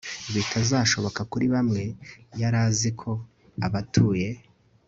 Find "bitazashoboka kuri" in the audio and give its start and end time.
0.33-1.45